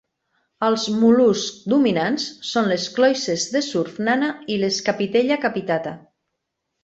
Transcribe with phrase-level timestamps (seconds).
[0.67, 5.93] Els mol·luscs dominants són les cloïsses de surf nana i les "capitella capitata".